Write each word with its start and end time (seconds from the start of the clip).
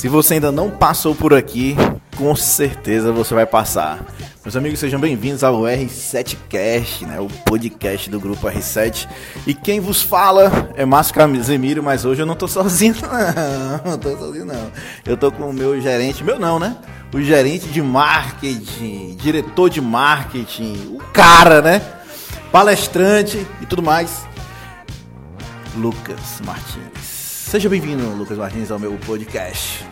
Se 0.00 0.08
você 0.08 0.32
ainda 0.32 0.50
não 0.50 0.70
passou 0.70 1.14
por 1.14 1.34
aqui, 1.34 1.76
com 2.16 2.34
certeza 2.34 3.12
você 3.12 3.34
vai 3.34 3.44
passar. 3.44 4.02
Meus 4.42 4.56
amigos, 4.56 4.78
sejam 4.78 4.98
bem-vindos 4.98 5.44
ao 5.44 5.60
R7Cast, 5.60 7.04
né, 7.04 7.20
o 7.20 7.26
podcast 7.44 8.08
do 8.08 8.18
grupo 8.18 8.46
R7. 8.46 9.06
E 9.46 9.52
quem 9.52 9.78
vos 9.78 10.00
fala 10.00 10.70
é 10.74 10.86
Márcio 10.86 11.14
Casemiro, 11.14 11.82
mas 11.82 12.06
hoje 12.06 12.22
eu 12.22 12.24
não 12.24 12.34
tô 12.34 12.48
sozinho, 12.48 12.94
não. 13.84 13.90
Não 13.90 13.98
tô 13.98 14.16
sozinho, 14.16 14.46
não. 14.46 14.72
Eu 15.04 15.18
tô 15.18 15.30
com 15.30 15.50
o 15.50 15.52
meu 15.52 15.78
gerente, 15.78 16.24
meu 16.24 16.38
não, 16.38 16.58
né? 16.58 16.78
O 17.12 17.20
gerente 17.20 17.68
de 17.68 17.82
marketing, 17.82 19.18
diretor 19.20 19.68
de 19.68 19.82
marketing, 19.82 20.94
o 20.94 20.98
cara, 21.12 21.60
né? 21.60 21.82
Palestrante 22.50 23.46
e 23.60 23.66
tudo 23.66 23.82
mais. 23.82 24.26
Lucas 25.76 26.40
Martins. 26.42 27.20
Seja 27.50 27.68
bem-vindo, 27.68 28.08
Lucas 28.14 28.38
Martins, 28.38 28.70
ao 28.70 28.78
meu 28.78 28.92
podcast. 28.92 29.90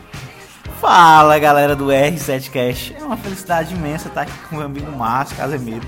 Fala 0.91 1.39
galera 1.39 1.77
do 1.77 1.89
R7Cast, 1.89 2.97
é 2.99 3.05
uma 3.05 3.19
felicidade 3.19 3.75
imensa 3.75 4.09
estar 4.09 4.23
aqui 4.23 4.33
com 4.49 4.57
meu 4.57 4.65
amigo 4.65 4.91
Márcio 4.91 5.37
Casemiro 5.37 5.87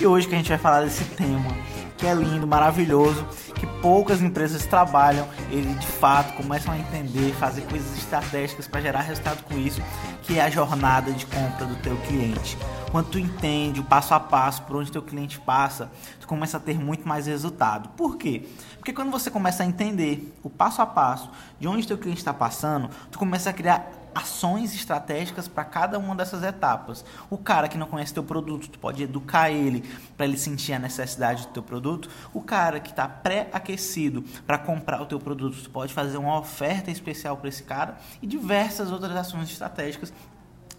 e 0.00 0.06
hoje 0.06 0.26
que 0.26 0.34
a 0.34 0.38
gente 0.38 0.48
vai 0.48 0.56
falar 0.56 0.80
desse 0.80 1.04
tema 1.04 1.54
que 1.98 2.06
é 2.06 2.14
lindo, 2.14 2.46
maravilhoso, 2.46 3.26
que 3.56 3.66
poucas 3.66 4.22
empresas 4.22 4.64
trabalham, 4.64 5.28
ele 5.50 5.74
de 5.74 5.86
fato 5.86 6.34
começam 6.34 6.72
a 6.72 6.78
entender, 6.78 7.34
fazer 7.34 7.62
coisas 7.62 7.98
estratégicas 7.98 8.68
para 8.68 8.80
gerar 8.80 9.00
resultado 9.00 9.42
com 9.42 9.58
isso, 9.58 9.82
que 10.22 10.38
é 10.38 10.42
a 10.42 10.48
jornada 10.48 11.10
de 11.10 11.26
compra 11.26 11.66
do 11.66 11.74
teu 11.76 11.96
cliente. 12.06 12.56
Quando 12.92 13.08
tu 13.08 13.18
entende 13.18 13.80
o 13.80 13.84
passo 13.84 14.14
a 14.14 14.20
passo 14.20 14.62
por 14.62 14.76
onde 14.76 14.92
teu 14.92 15.02
cliente 15.02 15.40
passa, 15.40 15.90
tu 16.20 16.28
começa 16.28 16.56
a 16.56 16.60
ter 16.60 16.78
muito 16.78 17.06
mais 17.06 17.26
resultado. 17.26 17.88
Por 17.90 18.16
quê? 18.16 18.48
Porque 18.76 18.92
quando 18.92 19.10
você 19.10 19.30
começa 19.30 19.64
a 19.64 19.66
entender 19.66 20.32
o 20.42 20.48
passo 20.48 20.80
a 20.80 20.86
passo 20.86 21.28
de 21.58 21.66
onde 21.66 21.86
teu 21.86 21.98
cliente 21.98 22.20
está 22.20 22.32
passando, 22.32 22.88
tu 23.10 23.18
começa 23.18 23.50
a 23.50 23.52
criar 23.52 23.90
ações 24.18 24.74
estratégicas 24.74 25.46
para 25.46 25.64
cada 25.64 25.98
uma 25.98 26.14
dessas 26.14 26.42
etapas. 26.42 27.04
O 27.30 27.38
cara 27.38 27.68
que 27.68 27.78
não 27.78 27.86
conhece 27.86 28.12
teu 28.12 28.22
produto, 28.22 28.68
tu 28.68 28.78
pode 28.78 29.02
educar 29.02 29.50
ele 29.50 29.88
para 30.16 30.26
ele 30.26 30.36
sentir 30.36 30.72
a 30.72 30.78
necessidade 30.78 31.46
do 31.46 31.52
teu 31.52 31.62
produto. 31.62 32.10
O 32.34 32.40
cara 32.40 32.80
que 32.80 32.90
está 32.90 33.08
pré-aquecido 33.08 34.22
para 34.46 34.58
comprar 34.58 35.00
o 35.00 35.06
teu 35.06 35.18
produto, 35.18 35.62
tu 35.62 35.70
pode 35.70 35.94
fazer 35.94 36.18
uma 36.18 36.38
oferta 36.38 36.90
especial 36.90 37.36
para 37.36 37.48
esse 37.48 37.62
cara 37.62 37.96
e 38.20 38.26
diversas 38.26 38.90
outras 38.90 39.14
ações 39.14 39.48
estratégicas 39.50 40.12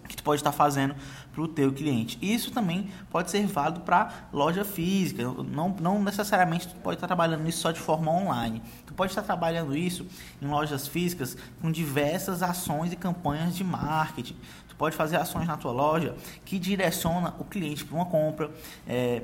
que 0.10 0.18
tu 0.18 0.24
pode 0.24 0.42
estar 0.42 0.52
fazendo 0.52 0.96
para 1.32 1.42
o 1.42 1.48
teu 1.48 1.72
cliente. 1.72 2.18
Isso 2.22 2.52
também 2.52 2.90
pode 3.10 3.30
ser 3.32 3.46
válido 3.46 3.82
para 3.82 4.12
loja 4.34 4.66
física. 4.66 5.24
Não, 5.24 5.70
não 5.80 6.04
necessariamente 6.04 6.68
tu 6.68 6.76
pode 6.78 6.98
estar 6.98 7.08
trabalhando 7.08 7.48
isso 7.48 7.60
só 7.60 7.72
de 7.72 7.80
forma 7.80 8.12
online. 8.12 8.62
Tu 8.86 8.94
pode 8.94 9.12
estar 9.12 9.22
trabalhando 9.22 9.78
isso 9.78 10.06
em 10.42 10.48
lojas 10.48 10.88
físicas 10.88 11.38
com 11.62 11.72
diversas 11.72 12.44
ações 12.44 12.92
e 12.92 12.96
campanhas 12.96 13.56
de 13.56 13.64
marketing. 13.64 14.36
Tu 14.68 14.76
pode 14.76 14.96
fazer 14.96 15.18
ações 15.18 15.48
na 15.48 15.56
tua 15.56 15.72
loja 15.72 16.16
que 16.44 16.58
direciona 16.58 17.34
o 17.40 17.46
cliente 17.46 17.86
para 17.86 17.96
uma 17.96 18.06
compra. 18.06 18.50
É, 18.88 19.24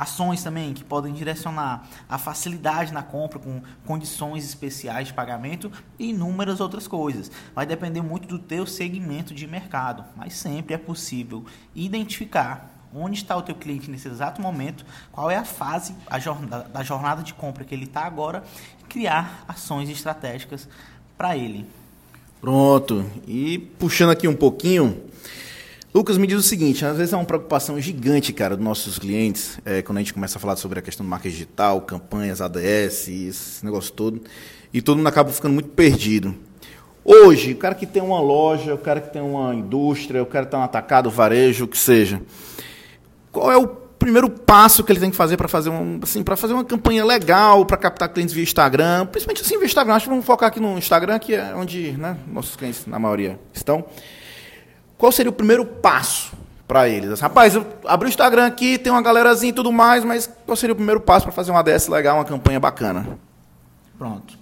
ações 0.00 0.42
também 0.42 0.72
que 0.72 0.82
podem 0.82 1.12
direcionar 1.12 1.86
a 2.08 2.16
facilidade 2.16 2.90
na 2.90 3.02
compra 3.02 3.38
com 3.38 3.60
condições 3.84 4.46
especiais 4.46 5.08
de 5.08 5.12
pagamento 5.12 5.70
e 5.98 6.08
inúmeras 6.08 6.58
outras 6.58 6.88
coisas. 6.88 7.30
Vai 7.54 7.66
depender 7.66 8.00
muito 8.00 8.26
do 8.26 8.38
teu 8.38 8.66
segmento 8.66 9.34
de 9.34 9.46
mercado, 9.46 10.02
mas 10.20 10.34
sempre 10.34 10.74
é 10.74 10.78
possível 10.78 11.46
identificar 11.74 12.70
onde 12.94 13.16
está 13.16 13.34
o 13.36 13.42
teu 13.42 13.54
cliente 13.54 13.90
nesse 13.90 14.06
exato 14.06 14.42
momento, 14.42 14.84
qual 15.10 15.30
é 15.30 15.36
a 15.36 15.44
fase 15.46 15.94
a 16.06 16.18
jornada, 16.18 16.68
da 16.68 16.82
jornada 16.82 17.22
de 17.22 17.32
compra 17.32 17.64
que 17.64 17.74
ele 17.74 17.84
está 17.84 18.02
agora 18.02 18.44
e 18.78 18.84
criar 18.84 19.44
ações 19.48 19.88
estratégicas 19.88 20.68
para 21.16 21.36
ele. 21.36 21.66
Pronto. 22.38 23.06
E 23.26 23.58
puxando 23.78 24.10
aqui 24.10 24.28
um 24.28 24.36
pouquinho, 24.36 25.02
Lucas 25.94 26.18
me 26.18 26.26
diz 26.26 26.38
o 26.38 26.42
seguinte, 26.42 26.84
às 26.84 26.98
vezes 26.98 27.14
é 27.14 27.16
uma 27.16 27.24
preocupação 27.24 27.80
gigante, 27.80 28.30
cara, 28.30 28.56
dos 28.56 28.64
nossos 28.64 28.98
clientes, 28.98 29.58
é, 29.64 29.80
quando 29.80 29.98
a 29.98 30.00
gente 30.02 30.12
começa 30.12 30.36
a 30.36 30.40
falar 30.40 30.56
sobre 30.56 30.80
a 30.80 30.82
questão 30.82 31.06
do 31.06 31.08
marketing 31.08 31.34
digital, 31.34 31.80
campanhas, 31.80 32.42
ADS, 32.42 33.08
esse 33.08 33.64
negócio 33.64 33.92
todo, 33.92 34.20
e 34.70 34.82
todo 34.82 34.98
mundo 34.98 35.06
acaba 35.06 35.30
ficando 35.30 35.54
muito 35.54 35.70
perdido. 35.70 36.34
Hoje, 37.04 37.52
o 37.52 37.56
cara 37.56 37.74
que 37.74 37.86
tem 37.86 38.02
uma 38.02 38.20
loja, 38.20 38.74
o 38.74 38.78
cara 38.78 39.00
que 39.00 39.12
tem 39.12 39.22
uma 39.22 39.54
indústria, 39.54 40.22
o 40.22 40.26
cara 40.26 40.44
que 40.44 40.48
está 40.48 40.58
no 40.58 40.64
atacado, 40.64 41.10
varejo, 41.10 41.64
o 41.64 41.68
que 41.68 41.78
seja, 41.78 42.20
qual 43.32 43.50
é 43.50 43.56
o 43.56 43.66
primeiro 43.66 44.30
passo 44.30 44.82
que 44.82 44.90
ele 44.90 44.98
tem 44.98 45.10
que 45.10 45.16
fazer 45.16 45.36
para 45.36 45.46
fazer, 45.46 45.68
um, 45.68 46.00
assim, 46.02 46.24
fazer 46.36 46.54
uma 46.54 46.64
campanha 46.64 47.04
legal, 47.04 47.64
para 47.66 47.76
captar 47.76 48.08
clientes 48.08 48.34
via 48.34 48.42
Instagram, 48.42 49.06
principalmente 49.06 49.42
assim 49.42 49.58
via 49.58 49.66
Instagram, 49.66 49.94
acho 49.94 50.04
que 50.06 50.10
vamos 50.10 50.24
focar 50.24 50.48
aqui 50.48 50.58
no 50.58 50.76
Instagram, 50.78 51.18
que 51.18 51.34
é 51.34 51.54
onde 51.54 51.92
né, 51.92 52.16
nossos 52.26 52.56
clientes, 52.56 52.86
na 52.86 52.98
maioria, 52.98 53.38
estão. 53.52 53.84
Qual 54.96 55.12
seria 55.12 55.30
o 55.30 55.34
primeiro 55.34 55.64
passo 55.64 56.32
para 56.66 56.88
eles? 56.88 57.10
Assim, 57.10 57.22
Rapaz, 57.22 57.54
eu 57.54 57.66
abri 57.86 58.08
o 58.08 58.10
Instagram 58.10 58.46
aqui, 58.46 58.78
tem 58.78 58.90
uma 58.90 59.02
galerazinha 59.02 59.50
e 59.50 59.54
tudo 59.54 59.70
mais, 59.70 60.04
mas 60.04 60.30
qual 60.46 60.56
seria 60.56 60.72
o 60.72 60.76
primeiro 60.76 61.00
passo 61.00 61.24
para 61.24 61.32
fazer 61.32 61.50
uma 61.50 61.60
ADS 61.60 61.88
legal, 61.88 62.16
uma 62.16 62.24
campanha 62.24 62.58
bacana? 62.58 63.18
Pronto. 63.98 64.38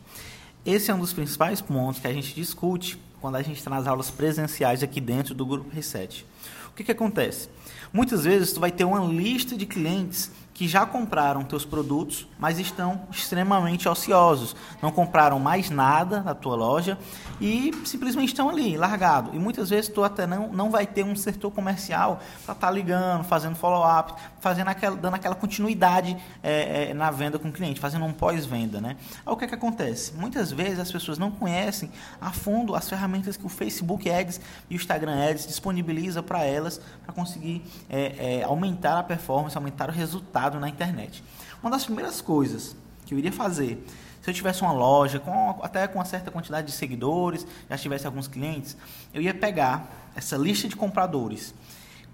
Esse 0.69 0.91
é 0.91 0.95
um 0.95 0.99
dos 0.99 1.15
principais 1.15 1.63
pontos 1.63 1.99
que 1.99 2.07
a 2.07 2.13
gente 2.13 2.35
discute 2.35 2.99
quando 3.23 3.37
a 3.37 3.43
gente 3.43 3.57
está 3.57 3.71
nas 3.71 3.87
aulas 3.87 4.11
presenciais 4.11 4.83
aqui 4.83 5.01
dentro 5.01 5.35
do 5.35 5.47
Grupo 5.47 5.71
Reset. 5.71 6.27
O 6.67 6.75
que, 6.75 6.85
que 6.85 6.93
acontece? 6.93 7.49
Muitas 7.91 8.25
vezes 8.25 8.53
tu 8.53 8.61
vai 8.61 8.71
ter 8.71 8.85
uma 8.85 9.01
lista 9.01 9.57
de 9.57 9.65
clientes 9.65 10.31
que 10.59 10.67
já 10.67 10.85
compraram 10.85 11.45
teus 11.45 11.65
produtos, 11.65 12.27
mas 12.37 12.59
estão 12.59 13.03
extremamente 13.13 13.89
ociosos, 13.89 14.57
não 14.83 14.91
compraram 14.91 15.39
mais 15.39 15.71
nada 15.71 16.21
na 16.21 16.35
tua 16.35 16.57
loja 16.57 16.99
e 17.41 17.71
simplesmente 17.85 18.31
estão 18.31 18.49
ali, 18.49 18.77
largado. 18.77 19.31
E 19.37 19.39
muitas 19.39 19.71
vezes 19.71 19.89
tu 19.89 20.03
até 20.03 20.27
não, 20.27 20.49
não 20.49 20.69
vai 20.69 20.85
ter 20.85 21.05
um 21.05 21.15
setor 21.15 21.53
comercial 21.53 22.19
para 22.45 22.55
estar 22.55 22.67
tá 22.67 22.73
ligando, 22.73 23.23
fazendo 23.23 23.55
follow-up, 23.55 24.15
fazendo 24.41 24.67
aquela, 24.67 24.97
dando 24.97 25.15
aquela 25.15 25.37
continuidade 25.37 26.17
é, 26.43 26.91
é, 26.91 26.95
na 26.95 27.09
venda 27.13 27.39
com 27.39 27.51
o 27.51 27.53
cliente, 27.53 27.79
fazendo 27.79 28.05
um 28.05 28.13
pós-venda, 28.13 28.81
né? 28.81 28.97
O 29.25 29.37
que, 29.37 29.45
é 29.45 29.47
que 29.47 29.55
acontece? 29.55 30.13
Muitas 30.15 30.51
vezes 30.51 30.81
as 30.81 30.91
pessoas 30.91 31.19
não 31.19 31.31
conhecem 31.31 31.89
a 32.21 32.33
fundo 32.33 32.75
as 32.75 32.89
ferramentas 32.89 33.37
que 33.37 33.47
o 33.47 33.49
Facebook 33.49 34.11
Ads 34.11 34.41
e 34.69 34.75
o 34.75 34.77
Instagram 34.77 35.25
Ads 35.31 35.47
disponibiliza 35.47 36.21
para 36.21 36.43
elas 36.43 36.81
para 37.05 37.15
conseguir 37.15 37.63
é, 37.89 38.41
é, 38.41 38.43
aumentar 38.43 38.99
a 38.99 39.05
performance, 39.05 39.57
aumentar 39.57 39.89
o 39.89 39.93
resultado 39.93 40.48
na 40.57 40.69
internet. 40.69 41.23
Uma 41.63 41.71
das 41.71 41.85
primeiras 41.85 42.21
coisas 42.21 42.77
que 43.05 43.15
eu 43.15 43.19
iria 43.19 43.33
fazer, 43.33 43.85
se 44.23 44.31
eu 44.31 44.35
tivesse 44.35 44.63
uma 44.63 44.73
loja, 44.73 45.19
com, 45.19 45.59
até 45.63 45.87
com 45.87 45.99
uma 45.99 46.05
certa 46.05 46.31
quantidade 46.31 46.67
de 46.67 46.73
seguidores, 46.73 47.47
já 47.69 47.77
tivesse 47.77 48.07
alguns 48.07 48.29
clientes, 48.29 48.77
eu 49.13 49.21
ia 49.21 49.35
pegar 49.35 50.11
essa 50.15 50.37
lista 50.37 50.69
de 50.69 50.77
compradores 50.77 51.55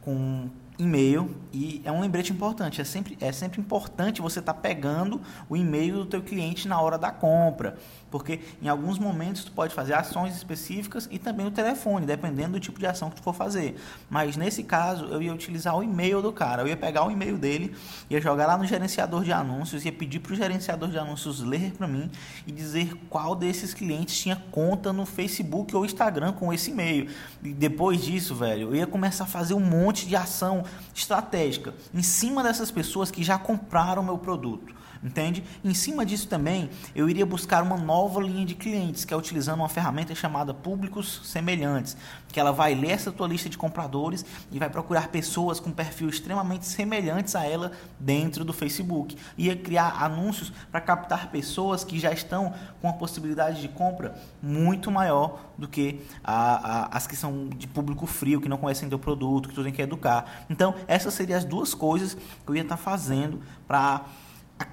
com 0.01 0.49
e-mail 0.79 1.35
e 1.53 1.81
é 1.85 1.93
um 1.93 2.01
lembrete 2.01 2.33
importante. 2.33 2.81
É 2.81 2.85
sempre, 2.85 3.17
é 3.21 3.31
sempre 3.31 3.61
importante 3.61 4.21
você 4.21 4.41
estar 4.41 4.55
tá 4.55 4.61
pegando 4.61 5.21
o 5.49 5.57
e-mail 5.57 5.99
do 5.99 6.07
teu 6.07 6.23
cliente 6.23 6.67
na 6.67 6.81
hora 6.81 6.99
da 6.99 7.11
compra, 7.11 7.77
porque 8.11 8.41
em 8.61 8.69
alguns 8.69 8.99
momentos 8.99 9.45
tu 9.45 9.53
pode 9.53 9.73
fazer 9.73 9.95
ações 9.95 10.37
específicas 10.37 11.09
e 11.11 11.19
também 11.19 11.47
o 11.47 11.51
telefone, 11.51 12.07
dependendo 12.07 12.53
do 12.53 12.61
tipo 12.61 12.79
de 12.79 12.87
ação 12.87 13.09
que 13.09 13.17
tu 13.17 13.23
for 13.23 13.35
fazer. 13.35 13.77
Mas 14.11 14.37
nesse 14.37 14.65
caso 14.65 15.05
eu 15.07 15.23
ia 15.23 15.33
utilizar 15.33 15.77
o 15.77 15.83
e-mail 15.83 16.21
do 16.21 16.33
cara, 16.33 16.63
eu 16.63 16.69
ia 16.69 16.77
pegar 16.77 17.07
o 17.07 17.11
e-mail 17.11 17.39
dele, 17.39 17.75
ia 18.11 18.21
jogar 18.21 18.47
lá 18.47 18.57
no 18.57 18.67
gerenciador 18.67 19.23
de 19.23 19.33
anúncios, 19.33 19.85
ia 19.85 19.93
pedir 19.93 20.19
para 20.21 20.33
o 20.33 20.37
gerenciador 20.37 20.89
de 20.89 20.99
anúncios 20.99 21.41
ler 21.41 21.73
para 21.73 21.87
mim 21.87 22.11
e 22.47 22.53
dizer 22.53 22.95
qual 23.09 23.37
desses 23.37 23.73
clientes 23.73 24.19
tinha 24.19 24.37
conta 24.51 24.93
no 24.93 25.07
Facebook 25.07 25.75
ou 25.77 25.85
Instagram 25.85 26.33
com 26.33 26.53
esse 26.53 26.71
e-mail. 26.73 27.09
E 27.43 27.53
depois 27.53 28.03
disso, 28.03 28.35
velho, 28.35 28.69
eu 28.69 28.77
ia 28.77 28.87
começar 28.87 29.25
a 29.25 29.27
fazer 29.27 29.55
um 29.55 29.61
monte 29.61 30.07
de 30.07 30.17
ação 30.17 30.64
estratégica 30.95 31.75
em 31.93 32.03
cima 32.03 32.43
dessas 32.43 32.71
pessoas 32.71 33.11
que 33.11 33.23
já 33.23 33.39
compraram 33.39 34.03
meu 34.03 34.19
produto. 34.19 34.75
Entende? 35.05 35.45
Em 35.63 35.75
cima 35.75 36.07
disso 36.07 36.27
também, 36.27 36.71
eu 36.95 37.11
iria 37.11 37.27
buscar 37.27 37.63
uma 37.63 37.77
nova 37.77 38.23
linha 38.23 38.47
de 38.47 38.55
clientes, 38.55 39.05
que 39.05 39.13
é 39.13 39.17
utilizando 39.17 39.59
uma 39.59 39.69
ferramenta 39.69 40.15
chamada 40.15 40.55
Públicos 40.55 41.21
Semelhantes, 41.25 41.95
que 42.29 42.41
ela 42.41 42.53
vai 42.53 42.75
ler 42.75 42.93
essa 42.93 43.13
tua 43.13 43.29
lista 43.29 43.51
de 43.51 43.59
compradores 43.59 44.25
e 44.51 44.59
vai 44.59 44.71
procurar 44.71 45.09
pessoas 45.09 45.61
com 45.61 45.71
perfil 45.71 46.09
extremamente 46.09 46.65
semelhantes 46.65 47.37
a 47.37 47.45
ela 47.45 47.73
dentro 48.01 48.47
do 48.47 48.55
Facebook. 48.55 49.15
Ia 49.37 49.55
criar 49.55 50.03
anúncios 50.03 50.51
para 50.73 50.81
captar 50.81 51.31
pessoas 51.31 51.85
que 51.85 51.99
já 51.99 52.11
estão 52.11 52.55
com 52.81 52.89
a 52.89 52.95
possibilidade 52.95 53.61
de 53.61 53.69
compra 53.69 54.15
muito 54.43 54.91
maior 54.91 55.39
do 55.59 55.69
que 55.69 56.01
a, 56.25 56.87
a, 56.87 56.97
as 56.97 57.07
que 57.07 57.15
são 57.15 57.51
de 57.51 57.67
público 57.67 58.07
frio, 58.07 58.41
que 58.41 58.49
não 58.49 58.57
conhecem 58.57 58.89
teu 58.89 58.99
produto, 58.99 59.51
que 59.51 59.55
tu 59.55 59.63
tem 59.63 59.73
que 59.73 59.83
educar. 59.83 60.47
Então, 60.49 60.75
essas 60.89 61.13
seriam 61.13 61.37
as 61.37 61.45
duas 61.45 61.75
coisas 61.75 62.15
que 62.15 62.49
eu 62.49 62.57
ia 62.57 62.63
estar 62.63 62.79
tá 62.79 62.83
fazendo 62.83 63.43
para 63.69 64.07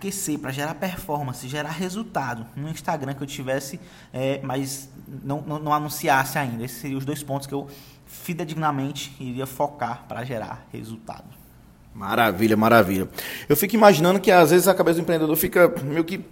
aquecer, 0.02 0.40
para 0.40 0.52
gerar 0.52 0.74
performance, 0.74 1.48
gerar 1.48 1.70
resultado 1.70 2.48
no 2.56 2.68
Instagram 2.70 3.14
que 3.14 3.22
eu 3.22 3.28
tivesse, 3.28 3.80
é, 4.12 4.40
mas 4.44 4.90
não, 5.24 5.42
não, 5.42 5.60
não, 5.60 5.74
anunciasse 5.74 6.40
ainda. 6.40 6.66
Esses 6.66 6.82
seriam 6.82 6.98
os 6.98 7.06
dois 7.06 7.22
pontos 7.22 7.46
que 7.46 7.54
eu 7.54 7.68
fidedignamente 8.08 9.16
iria 9.20 9.46
focar 9.46 10.06
para 10.08 10.24
gerar 10.26 10.66
resultado. 10.74 11.26
Maravilha, 11.94 12.58
maravilha. 12.58 13.08
Eu 13.48 13.56
fico 13.56 13.76
imaginando 13.76 14.20
que 14.20 14.32
às 14.32 14.50
vezes 14.50 14.68
a 14.68 14.74
cabeça 14.74 14.98
do 14.98 15.04
empreendedor 15.04 15.36
fica 15.36 15.74
meio 15.84 16.04
que 16.04 16.26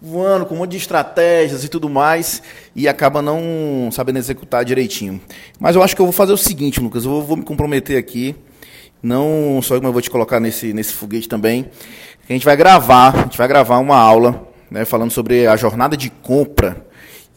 voando 0.00 0.46
com 0.46 0.54
um 0.54 0.58
monte 0.58 0.72
de 0.72 0.76
estratégias 0.76 1.64
e 1.64 1.68
tudo 1.68 1.88
mais 1.88 2.42
e 2.74 2.86
acaba 2.86 3.22
não 3.22 3.88
sabendo 3.90 4.18
executar 4.18 4.64
direitinho. 4.64 5.20
Mas 5.58 5.74
eu 5.74 5.82
acho 5.82 5.96
que 5.96 6.02
eu 6.02 6.06
vou 6.06 6.12
fazer 6.12 6.32
o 6.32 6.36
seguinte, 6.36 6.80
Lucas, 6.80 7.04
eu 7.04 7.10
vou, 7.10 7.22
vou 7.22 7.36
me 7.36 7.42
comprometer 7.42 7.98
aqui, 7.98 8.36
não 9.02 9.60
só 9.62 9.74
eu, 9.74 9.80
mas 9.80 9.88
eu 9.88 9.92
vou 9.92 10.02
te 10.02 10.10
colocar 10.10 10.38
nesse, 10.40 10.72
nesse 10.72 10.92
foguete 10.92 11.28
também. 11.28 11.70
A 12.28 12.32
gente 12.32 12.44
vai 12.44 12.56
gravar, 12.56 13.14
a 13.14 13.22
gente 13.22 13.38
vai 13.38 13.48
gravar 13.48 13.78
uma 13.78 13.96
aula 13.96 14.48
né, 14.70 14.84
falando 14.84 15.10
sobre 15.10 15.46
a 15.46 15.56
jornada 15.56 15.96
de 15.96 16.10
compra 16.10 16.85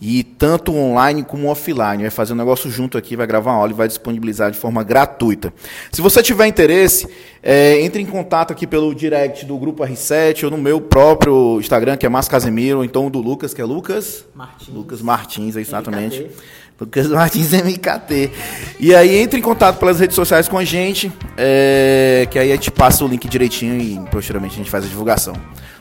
e 0.01 0.23
tanto 0.23 0.73
online 0.73 1.23
como 1.23 1.47
offline. 1.47 2.03
Vai 2.03 2.09
fazer 2.09 2.33
um 2.33 2.35
negócio 2.35 2.69
junto 2.69 2.97
aqui, 2.97 3.15
vai 3.15 3.27
gravar 3.27 3.51
uma 3.51 3.57
aula 3.59 3.71
e 3.71 3.75
vai 3.75 3.87
disponibilizar 3.87 4.51
de 4.51 4.57
forma 4.57 4.83
gratuita. 4.83 5.53
Se 5.91 6.01
você 6.01 6.23
tiver 6.23 6.47
interesse, 6.47 7.07
é, 7.43 7.81
entre 7.81 8.01
em 8.01 8.05
contato 8.05 8.51
aqui 8.51 8.65
pelo 8.65 8.93
direct 8.93 9.45
do 9.45 9.57
Grupo 9.57 9.83
R7 9.83 10.45
ou 10.45 10.51
no 10.51 10.57
meu 10.57 10.79
próprio 10.79 11.59
Instagram, 11.59 11.97
que 11.97 12.05
é 12.05 12.09
Márcio 12.09 12.31
Casemiro, 12.31 12.79
ou 12.79 12.85
então 12.85 13.09
do 13.09 13.19
Lucas, 13.19 13.53
que 13.53 13.61
é 13.61 13.65
Lucas 13.65 14.25
Martins. 14.33 14.73
Lucas 14.73 15.01
Martins, 15.01 15.55
é 15.57 15.61
exatamente. 15.61 16.21
MKT. 16.21 16.59
Lucas 16.79 17.07
Martins 17.07 17.51
MKT. 17.51 18.31
E 18.79 18.95
aí 18.95 19.17
entre 19.17 19.39
em 19.39 19.41
contato 19.41 19.77
pelas 19.79 19.99
redes 19.99 20.15
sociais 20.15 20.47
com 20.47 20.57
a 20.57 20.63
gente, 20.63 21.11
é, 21.37 22.25
que 22.31 22.39
aí 22.39 22.51
a 22.51 22.55
gente 22.55 22.71
passa 22.71 23.03
o 23.03 23.07
link 23.07 23.27
direitinho 23.27 23.79
e 23.81 23.99
posteriormente 24.09 24.53
a 24.53 24.57
gente 24.57 24.69
faz 24.69 24.85
a 24.85 24.87
divulgação. 24.87 25.33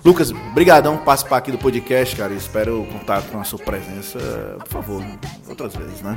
Lucas, 0.04 0.30
brigadão 0.54 0.96
por 0.96 1.04
participar 1.04 1.38
aqui 1.38 1.50
do 1.50 1.58
podcast, 1.58 2.14
cara. 2.14 2.32
Espero 2.32 2.86
contar 2.92 3.22
com 3.22 3.40
a 3.40 3.44
sua 3.44 3.58
presença, 3.58 4.18
por 4.60 4.68
favor, 4.68 5.04
outras 5.48 5.74
vezes, 5.74 6.00
né? 6.02 6.16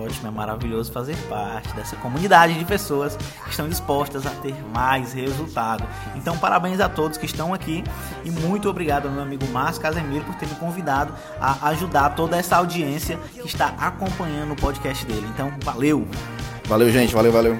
Ótimo, 0.00 0.28
é 0.28 0.30
maravilhoso 0.30 0.92
fazer 0.92 1.16
parte 1.28 1.74
dessa 1.74 1.96
comunidade 1.96 2.54
de 2.54 2.64
pessoas 2.64 3.16
que 3.16 3.50
estão 3.50 3.68
dispostas 3.68 4.26
a 4.26 4.30
ter 4.30 4.54
mais 4.72 5.12
resultado. 5.12 5.84
Então, 6.16 6.38
parabéns 6.38 6.80
a 6.80 6.88
todos 6.88 7.18
que 7.18 7.26
estão 7.26 7.52
aqui 7.52 7.82
e 8.24 8.30
muito 8.30 8.68
obrigado 8.68 9.06
ao 9.06 9.12
meu 9.12 9.22
amigo 9.22 9.46
Márcio 9.48 9.82
Casemiro 9.82 10.24
por 10.24 10.36
ter 10.36 10.46
me 10.46 10.54
convidado 10.54 11.12
a 11.40 11.68
ajudar 11.68 12.10
toda 12.10 12.36
essa 12.36 12.56
audiência 12.56 13.18
que 13.32 13.46
está 13.46 13.74
acompanhando 13.78 14.52
o 14.52 14.56
podcast 14.56 15.04
dele. 15.04 15.26
Então, 15.34 15.52
valeu! 15.64 16.06
Valeu, 16.68 16.90
gente. 16.90 17.14
Valeu, 17.14 17.32
valeu. 17.32 17.58